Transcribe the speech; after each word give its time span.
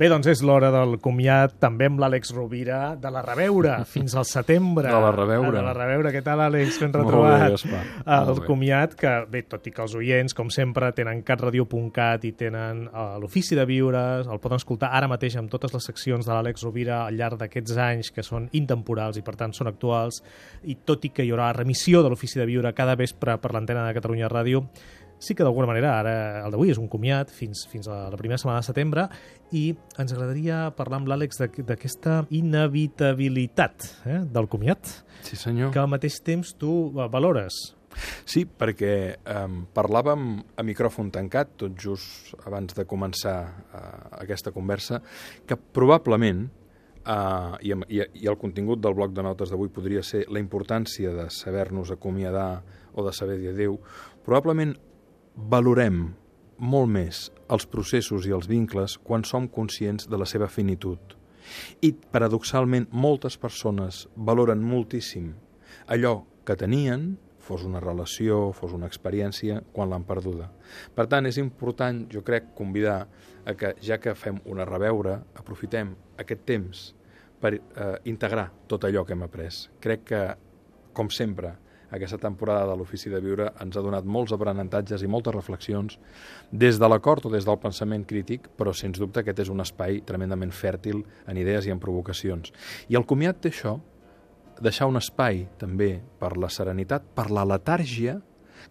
Bé, 0.00 0.08
doncs 0.08 0.24
és 0.32 0.40
l'hora 0.40 0.70
del 0.72 0.94
comiat 1.04 1.58
també 1.60 1.84
amb 1.90 1.98
l'Àlex 2.00 2.30
Rovira 2.32 2.94
de 2.96 3.10
la 3.12 3.20
Reveure 3.20 3.74
fins 3.94 4.14
al 4.16 4.24
setembre. 4.24 4.88
De 4.88 5.00
la 5.04 5.10
Reveure. 5.12 5.50
De 5.58 5.64
la 5.66 5.74
Reveure. 5.76 6.08
Què 6.14 6.22
tal, 6.24 6.40
Àlex? 6.40 6.78
Ben 6.80 6.88
Molt 6.94 7.02
retrobat. 7.02 7.42
bé, 7.42 7.50
Gaspar. 7.52 7.80
El 8.00 8.30
Molt 8.30 8.40
bé. 8.40 8.46
comiat 8.46 8.94
que, 8.96 9.12
bé, 9.28 9.42
tot 9.44 9.68
i 9.68 9.72
que 9.76 9.82
els 9.84 9.96
oients, 10.00 10.32
com 10.38 10.48
sempre, 10.48 10.88
tenen 10.96 11.20
catradio.cat 11.20 12.24
i 12.24 12.32
tenen 12.32 12.86
uh, 12.88 13.18
l'ofici 13.20 13.58
de 13.58 13.66
viure, 13.68 14.00
el 14.24 14.40
poden 14.40 14.62
escoltar 14.62 14.88
ara 14.96 15.10
mateix 15.12 15.36
amb 15.36 15.52
totes 15.52 15.76
les 15.76 15.90
seccions 15.92 16.24
de 16.24 16.32
l'Àlex 16.32 16.64
Rovira 16.64 17.02
al 17.04 17.20
llarg 17.20 17.36
d'aquests 17.44 17.76
anys 17.90 18.08
que 18.16 18.24
són 18.24 18.48
intemporals 18.56 19.20
i, 19.20 19.26
per 19.26 19.36
tant, 19.36 19.52
són 19.52 19.68
actuals, 19.68 20.22
i 20.64 20.78
tot 20.80 21.04
i 21.04 21.12
que 21.12 21.28
hi 21.28 21.34
haurà 21.36 21.50
remissió 21.58 22.00
de 22.00 22.08
l'ofici 22.08 22.40
de 22.40 22.48
viure 22.48 22.72
cada 22.72 22.96
vespre 22.96 23.36
per 23.36 23.52
l'antena 23.52 23.84
de 23.84 23.92
Catalunya 24.00 24.32
Ràdio, 24.32 24.64
sí 25.20 25.34
que 25.36 25.44
d'alguna 25.44 25.68
manera 25.68 25.98
ara 26.00 26.14
el 26.46 26.50
d'avui 26.54 26.70
és 26.72 26.78
un 26.80 26.88
comiat 26.88 27.28
fins, 27.30 27.66
fins 27.68 27.86
a 27.92 28.06
la 28.10 28.16
primera 28.16 28.38
setmana 28.40 28.62
de 28.62 28.68
setembre 28.70 29.04
i 29.52 29.66
ens 30.00 30.14
agradaria 30.16 30.70
parlar 30.76 31.02
amb 31.02 31.10
l'Àlex 31.12 31.36
d'aqu- 31.42 31.60
d'aquesta 31.68 32.22
inevitabilitat 32.30 33.84
eh, 34.06 34.20
del 34.32 34.48
comiat 34.48 34.86
Sí, 35.22 35.36
senyor. 35.36 35.70
que 35.72 35.78
al 35.78 35.88
mateix 35.92 36.20
temps 36.24 36.54
tu 36.56 36.88
eh, 36.96 37.08
valores. 37.12 37.52
Sí, 38.24 38.44
perquè 38.46 39.16
um, 39.26 39.64
parlàvem 39.74 40.38
a 40.56 40.62
micròfon 40.62 41.10
tancat, 41.10 41.56
tot 41.58 41.74
just 41.76 42.30
abans 42.46 42.72
de 42.78 42.84
començar 42.86 43.34
uh, 43.74 44.20
aquesta 44.22 44.52
conversa, 44.54 45.00
que 45.44 45.56
probablement, 45.58 46.44
uh, 47.02 47.58
i, 47.60 47.74
i, 47.90 48.00
i 48.22 48.28
el 48.30 48.38
contingut 48.38 48.78
del 48.80 48.94
bloc 48.94 49.10
de 49.12 49.24
notes 49.26 49.50
d'avui 49.50 49.72
podria 49.74 50.04
ser 50.06 50.22
la 50.30 50.38
importància 50.38 51.10
de 51.18 51.26
saber-nos 51.34 51.90
acomiadar 51.90 52.62
o 52.94 53.02
de 53.04 53.12
saber 53.12 53.40
dir 53.42 53.50
adéu, 53.56 53.80
probablement 54.24 54.76
valorem 55.48 56.02
molt 56.60 56.90
més 56.92 57.28
els 57.50 57.66
processos 57.66 58.26
i 58.28 58.34
els 58.36 58.48
vincles 58.50 58.98
quan 59.02 59.24
som 59.24 59.48
conscients 59.48 60.08
de 60.10 60.18
la 60.20 60.28
seva 60.28 60.48
finitud. 60.48 60.98
I, 61.82 61.92
paradoxalment, 62.12 62.86
moltes 62.92 63.38
persones 63.40 64.04
valoren 64.14 64.62
moltíssim 64.62 65.32
allò 65.90 66.20
que 66.46 66.56
tenien, 66.56 67.16
fos 67.40 67.64
una 67.64 67.80
relació, 67.80 68.52
fos 68.54 68.74
una 68.76 68.86
experiència, 68.90 69.62
quan 69.72 69.90
l'han 69.90 70.04
perduda. 70.06 70.50
Per 70.94 71.06
tant, 71.10 71.26
és 71.26 71.40
important, 71.40 72.04
jo 72.12 72.22
crec, 72.26 72.52
convidar 72.54 73.00
a 73.48 73.56
que, 73.58 73.72
ja 73.82 73.98
que 73.98 74.14
fem 74.14 74.38
una 74.44 74.68
reveure, 74.68 75.16
aprofitem 75.40 75.94
aquest 76.20 76.44
temps 76.46 76.84
per 77.40 77.56
eh, 77.56 77.96
integrar 78.12 78.50
tot 78.68 78.84
allò 78.84 79.06
que 79.06 79.16
hem 79.16 79.24
après. 79.26 79.48
Crec 79.82 80.06
que, 80.12 80.22
com 80.94 81.10
sempre, 81.10 81.56
aquesta 81.90 82.18
temporada 82.18 82.66
de 82.68 82.76
l'Ofici 82.78 83.10
de 83.10 83.20
Viure 83.22 83.50
ens 83.62 83.76
ha 83.76 83.82
donat 83.84 84.06
molts 84.06 84.32
aprenentatges 84.36 85.02
i 85.02 85.10
moltes 85.10 85.34
reflexions 85.34 85.98
des 86.50 86.78
de 86.78 86.88
l'acord 86.88 87.26
o 87.26 87.32
des 87.32 87.46
del 87.46 87.58
pensament 87.58 88.06
crític, 88.06 88.48
però 88.56 88.74
sens 88.74 88.98
dubte 88.98 89.20
aquest 89.20 89.42
és 89.44 89.50
un 89.50 89.60
espai 89.60 90.00
tremendament 90.06 90.52
fèrtil 90.54 91.02
en 91.26 91.40
idees 91.40 91.66
i 91.66 91.74
en 91.74 91.82
provocacions. 91.82 92.52
I 92.88 92.98
el 92.98 93.06
comiat 93.06 93.42
té 93.42 93.50
això, 93.50 93.78
deixar 94.60 94.86
un 94.90 95.00
espai 95.00 95.46
també 95.58 95.98
per 96.20 96.36
la 96.36 96.50
serenitat, 96.52 97.04
per 97.16 97.30
la 97.32 97.46
letàrgia, 97.48 98.20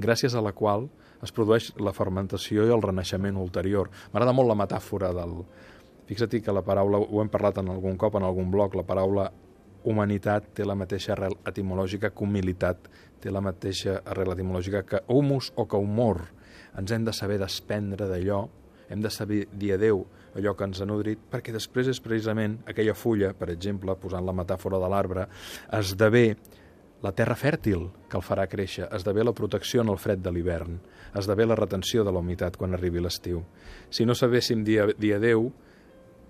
gràcies 0.00 0.34
a 0.34 0.42
la 0.42 0.54
qual 0.56 0.88
es 1.24 1.32
produeix 1.32 1.70
la 1.80 1.92
fermentació 1.96 2.66
i 2.66 2.72
el 2.72 2.82
renaixement 2.82 3.38
ulterior. 3.40 3.90
M'agrada 4.12 4.34
molt 4.36 4.50
la 4.50 4.58
metàfora 4.58 5.12
del... 5.16 5.42
Fixa-t'hi 6.04 6.42
que 6.44 6.52
la 6.52 6.60
paraula, 6.60 6.98
ho 7.00 7.22
hem 7.22 7.30
parlat 7.32 7.62
en 7.62 7.70
algun 7.72 7.94
cop, 7.96 8.18
en 8.18 8.26
algun 8.28 8.50
bloc, 8.52 8.74
la 8.76 8.84
paraula 8.84 9.30
humanitat 9.84 10.50
té 10.56 10.66
la 10.66 10.76
mateixa 10.78 11.12
arrel 11.14 11.36
etimològica 11.46 12.10
que 12.10 12.24
humilitat, 12.24 12.88
té 13.20 13.32
la 13.32 13.42
mateixa 13.44 14.00
arrel 14.04 14.34
etimològica 14.34 14.84
que 14.88 15.02
humus 15.08 15.52
o 15.56 15.68
que 15.68 15.80
humor. 15.80 16.24
Ens 16.78 16.92
hem 16.92 17.04
de 17.06 17.14
saber 17.14 17.38
desprendre 17.40 18.08
d'allò, 18.10 18.44
hem 18.88 19.00
de 19.04 19.10
saber 19.10 19.44
dir 19.52 19.74
adeu 19.76 20.04
allò 20.34 20.54
que 20.56 20.66
ens 20.66 20.80
ha 20.82 20.86
nodrit, 20.88 21.20
perquè 21.30 21.54
després 21.54 21.88
és 21.92 22.00
precisament 22.02 22.58
aquella 22.66 22.96
fulla, 22.98 23.32
per 23.38 23.52
exemple, 23.52 23.94
posant 24.00 24.26
la 24.26 24.34
metàfora 24.34 24.80
de 24.82 24.90
l'arbre, 24.90 25.28
esdevé 25.78 26.26
la 27.04 27.12
terra 27.12 27.36
fèrtil 27.36 27.88
que 28.08 28.18
el 28.18 28.24
farà 28.24 28.46
créixer, 28.50 28.88
esdevé 28.96 29.24
la 29.24 29.34
protecció 29.36 29.84
en 29.84 29.92
el 29.92 30.00
fred 30.00 30.22
de 30.24 30.32
l'hivern, 30.32 30.78
esdevé 31.14 31.46
la 31.46 31.58
retenció 31.58 32.04
de 32.04 32.12
la 32.12 32.22
humitat 32.24 32.56
quan 32.56 32.74
arribi 32.74 33.02
l'estiu. 33.02 33.44
Si 33.90 34.06
no 34.08 34.16
sabéssim 34.16 34.64
dir, 34.64 34.94
dir 34.98 35.14
adeu, 35.18 35.50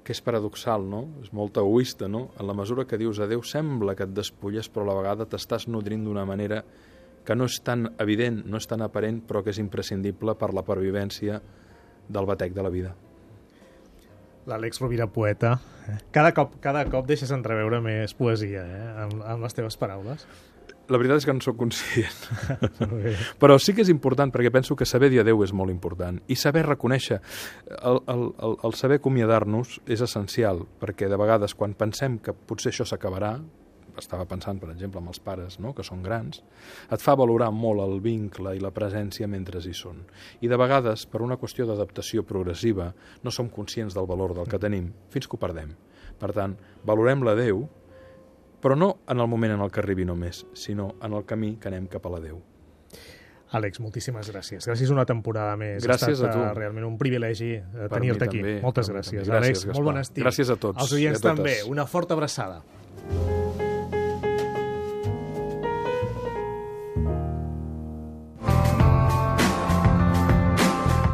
que 0.04 0.12
és 0.12 0.20
paradoxal, 0.20 0.84
no? 0.84 1.06
És 1.24 1.32
molt 1.32 1.56
egoista, 1.56 2.08
no? 2.08 2.28
En 2.38 2.46
la 2.46 2.54
mesura 2.56 2.84
que 2.84 2.98
dius 3.00 3.20
adeu 3.24 3.42
sembla 3.42 3.94
que 3.96 4.04
et 4.04 4.12
despulles, 4.14 4.68
però 4.68 4.84
a 4.84 4.90
la 4.90 4.98
vegada 5.00 5.26
t'estàs 5.26 5.66
nodrint 5.72 6.04
d'una 6.04 6.26
manera 6.28 6.60
que 7.24 7.34
no 7.34 7.48
és 7.48 7.56
tan 7.64 7.88
evident, 7.98 8.42
no 8.44 8.60
és 8.60 8.68
tan 8.68 8.84
aparent, 8.84 9.22
però 9.24 9.40
que 9.42 9.54
és 9.54 9.60
imprescindible 9.62 10.36
per 10.36 10.52
la 10.52 10.62
pervivència 10.66 11.40
del 12.08 12.28
batec 12.28 12.52
de 12.52 12.62
la 12.62 12.72
vida. 12.72 12.92
L'Àlex 14.44 14.82
Rovira, 14.82 15.06
poeta. 15.08 15.54
eh? 15.88 15.96
Cada 16.12 16.34
cop, 16.36 16.58
cada 16.60 16.84
cop 16.92 17.06
deixes 17.08 17.32
entreveure 17.32 17.80
més 17.80 18.12
poesia 18.12 18.64
eh? 18.68 18.82
amb, 19.06 19.22
amb 19.24 19.46
les 19.46 19.56
teves 19.56 19.78
paraules. 19.80 20.26
La 20.92 20.98
veritat 21.00 21.22
és 21.22 21.24
que 21.24 21.32
no 21.32 21.40
sóc 21.40 21.56
conscient. 21.56 22.18
Però 23.40 23.56
sí 23.62 23.72
que 23.72 23.84
és 23.86 23.90
important, 23.92 24.32
perquè 24.34 24.52
penso 24.52 24.76
que 24.76 24.84
saber 24.88 25.08
dir 25.12 25.22
adeu 25.22 25.40
és 25.44 25.54
molt 25.56 25.72
important. 25.72 26.18
I 26.28 26.36
saber 26.36 26.66
reconèixer, 26.66 27.20
el, 27.80 28.00
el, 28.12 28.24
el, 28.44 28.56
el 28.68 28.76
saber 28.76 29.00
acomiadar-nos 29.00 29.78
és 29.88 30.04
essencial, 30.04 30.66
perquè 30.80 31.08
de 31.08 31.20
vegades 31.20 31.56
quan 31.56 31.76
pensem 31.78 32.18
que 32.20 32.36
potser 32.36 32.74
això 32.74 32.84
s'acabarà, 32.88 33.38
estava 33.98 34.26
pensant, 34.28 34.58
per 34.60 34.72
exemple, 34.72 35.00
amb 35.00 35.12
els 35.12 35.20
pares, 35.22 35.58
no?, 35.62 35.72
que 35.74 35.86
són 35.86 36.02
grans, 36.04 36.42
et 36.92 37.02
fa 37.02 37.14
valorar 37.18 37.50
molt 37.54 37.82
el 37.84 38.00
vincle 38.04 38.54
i 38.56 38.62
la 38.62 38.72
presència 38.74 39.28
mentre 39.30 39.62
hi 39.62 39.74
són. 39.76 40.02
I 40.42 40.50
de 40.50 40.58
vegades, 40.60 41.06
per 41.10 41.22
una 41.24 41.38
qüestió 41.40 41.66
d'adaptació 41.68 42.26
progressiva, 42.26 42.90
no 43.22 43.32
som 43.34 43.48
conscients 43.52 43.96
del 43.96 44.10
valor 44.10 44.34
del 44.36 44.50
que 44.50 44.60
tenim, 44.60 44.90
fins 45.14 45.28
que 45.28 45.38
ho 45.38 45.40
perdem. 45.40 45.72
Per 46.18 46.32
tant, 46.34 46.58
valorem 46.86 47.24
la 47.26 47.36
Déu, 47.38 47.64
però 48.64 48.78
no 48.80 48.94
en 49.12 49.20
el 49.20 49.28
moment 49.28 49.52
en 49.58 49.60
el 49.60 49.70
que 49.70 49.82
arribi 49.84 50.06
només, 50.08 50.46
sinó 50.56 50.94
en 51.04 51.12
el 51.12 51.26
camí 51.28 51.56
que 51.60 51.68
anem 51.68 51.86
cap 51.92 52.06
a 52.08 52.14
la 52.16 52.20
Déu. 52.24 52.40
Àlex, 53.54 53.78
moltíssimes 53.78 54.26
gràcies. 54.32 54.64
Gràcies 54.66 54.90
una 54.90 55.04
temporada 55.06 55.52
més. 55.60 55.84
Gràcies 55.84 56.16
ha 56.18 56.26
estat, 56.26 56.30
a 56.32 56.32
tu. 56.32 56.40
eh, 56.42 56.54
realment 56.56 56.86
un 56.88 56.96
privilegi 56.98 57.52
eh, 57.54 57.88
tenir-te 57.92 58.24
aquí. 58.26 58.40
també, 58.40 58.54
Moltes 58.64 58.88
mi 58.88 58.94
gràcies. 58.96 59.28
també. 59.28 59.36
Àlex, 59.38 59.60
Gràcies, 59.60 59.74
molt 59.76 59.84
bon 59.92 59.98
estiu. 60.00 60.24
Gràcies 60.24 60.50
a 60.50 60.56
tots 60.56 60.82
Els 60.82 60.92
oients 60.96 61.20
també. 61.22 61.58
Una 61.70 61.86
forta 61.86 62.14
abraçada. 62.16 62.62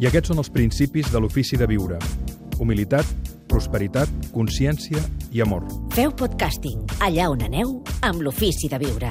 i 0.00 0.08
aquests 0.08 0.32
són 0.32 0.40
els 0.40 0.50
principis 0.52 1.10
de 1.12 1.20
l'ofici 1.20 1.58
de 1.60 1.68
viure. 1.68 1.98
Humilitat, 2.60 3.06
prosperitat, 3.50 4.10
consciència 4.32 5.00
i 5.32 5.42
amor. 5.44 5.66
Feu 5.94 6.12
podcasting 6.16 6.86
allà 7.04 7.28
on 7.32 7.44
aneu 7.44 7.80
amb 8.06 8.24
l'ofici 8.24 8.70
de 8.72 8.80
viure. 8.80 9.10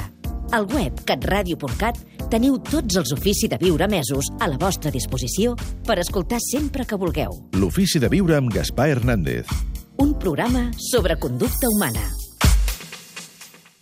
Al 0.52 0.66
web 0.74 1.04
catradio.cat 1.06 2.00
teniu 2.30 2.58
tots 2.66 2.98
els 2.98 3.13
ofici 3.13 3.50
de 3.50 3.60
viure 3.62 3.88
mesos 3.90 4.31
a 4.42 4.50
la 4.50 4.58
vostra 4.62 4.90
disposició 4.94 5.56
per 5.86 6.00
escoltar 6.02 6.42
sempre 6.42 6.86
que 6.86 6.98
vulgueu. 6.98 7.36
L'ofici 7.58 8.02
de 8.02 8.10
viure 8.10 8.38
amb 8.40 8.54
Gaspar 8.54 8.90
Hernández. 8.96 9.46
Un 10.00 10.16
programa 10.18 10.69
sobre 10.90 11.19
conducta 11.19 11.69
humana. 11.69 12.29